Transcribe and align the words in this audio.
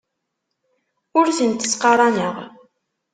Ur 1.17 1.25
tent-ttqaraneɣ. 1.37 2.35